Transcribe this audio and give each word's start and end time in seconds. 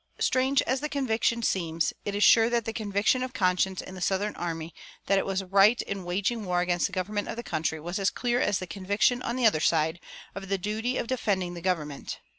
Strange 0.17 0.63
as 0.63 0.79
the 0.79 0.89
conviction 0.89 1.43
seems, 1.43 1.93
it 2.05 2.15
is 2.15 2.23
sure 2.23 2.49
that 2.49 2.65
the 2.65 2.73
conviction 2.73 3.21
of 3.21 3.35
conscience 3.35 3.81
in 3.83 3.93
the 3.93 4.01
southern 4.01 4.35
army 4.35 4.73
that 5.05 5.19
it 5.19 5.27
was 5.27 5.43
right 5.43 5.79
in 5.83 6.03
waging 6.03 6.43
war 6.43 6.59
against 6.59 6.87
the 6.87 6.91
government 6.91 7.27
of 7.27 7.35
the 7.35 7.43
country 7.43 7.79
was 7.79 7.99
as 7.99 8.09
clear 8.09 8.39
as 8.41 8.57
the 8.57 8.65
conviction, 8.65 9.21
on 9.21 9.35
the 9.35 9.45
other 9.45 9.59
side, 9.59 9.99
of 10.33 10.49
the 10.49 10.57
duty 10.57 10.97
of 10.97 11.05
defending 11.05 11.53
the 11.53 11.61
government. 11.61 12.17